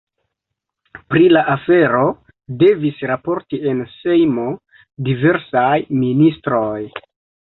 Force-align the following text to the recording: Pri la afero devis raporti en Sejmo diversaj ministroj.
Pri 1.11 1.25
la 1.33 1.41
afero 1.55 1.99
devis 2.63 3.03
raporti 3.11 3.59
en 3.73 3.83
Sejmo 3.95 4.47
diversaj 5.09 5.77
ministroj. 6.05 6.79